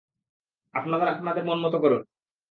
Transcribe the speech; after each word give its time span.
আপনারা 0.73 1.05
আপনাদের 1.11 1.43
মত 1.63 1.75
করুন। 1.75 2.01